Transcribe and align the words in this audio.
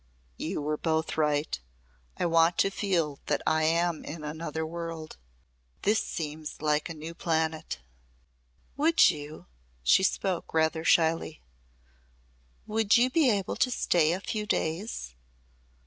"You 0.37 0.63
were 0.63 0.77
both 0.77 1.15
right. 1.15 1.59
I 2.17 2.25
want 2.25 2.57
to 2.57 2.71
feel 2.71 3.19
that 3.27 3.43
I 3.45 3.65
am 3.65 4.03
in 4.03 4.23
another 4.23 4.65
world. 4.65 5.17
This 5.83 5.99
seems 6.03 6.59
like 6.59 6.89
a 6.89 6.95
new 6.95 7.13
planet." 7.13 7.77
"Would 8.77 9.11
you" 9.11 9.45
she 9.83 10.01
spoke 10.01 10.55
rather 10.55 10.83
shyly, 10.83 11.39
"would 12.65 12.97
you 12.97 13.11
be 13.11 13.29
able 13.29 13.57
to 13.57 13.69
stay 13.69 14.11
a 14.13 14.19
few 14.19 14.47
days?" 14.47 15.13